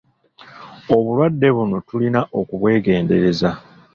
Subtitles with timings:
[0.95, 3.49] Obulwadde buno tulina okubwegendereza.